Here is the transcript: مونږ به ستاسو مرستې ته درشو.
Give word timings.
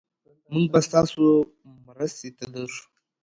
مونږ 0.51 0.65
به 0.71 0.79
ستاسو 0.87 1.23
مرستې 1.87 2.29
ته 2.37 2.45
درشو. 2.53 2.85